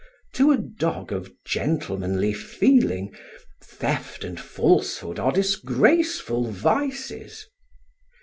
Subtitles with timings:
[0.33, 3.13] To a dog of gentlemanly feeling
[3.63, 7.45] theft and falsehood are disgraceful vices.